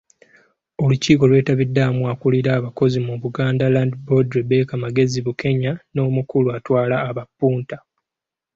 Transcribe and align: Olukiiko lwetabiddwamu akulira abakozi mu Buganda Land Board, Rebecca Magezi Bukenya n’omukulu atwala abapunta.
Olukiiko 0.83 1.23
lwetabiddwamu 1.29 2.01
akulira 2.13 2.49
abakozi 2.59 2.97
mu 3.07 3.13
Buganda 3.21 3.65
Land 3.75 3.93
Board, 4.05 4.27
Rebecca 4.37 4.75
Magezi 4.83 5.17
Bukenya 5.25 5.71
n’omukulu 5.93 6.47
atwala 6.57 6.95
abapunta. 7.09 7.77